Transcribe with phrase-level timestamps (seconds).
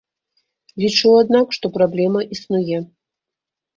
[0.83, 2.77] Лічу, аднак, што праблема існуе.